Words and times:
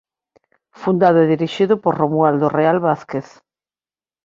Fundado 0.81 1.17
e 1.21 1.29
dirixido 1.33 1.73
por 1.83 1.93
Romualdo 2.01 2.47
Real 2.57 2.77
Vázquez. 2.87 3.27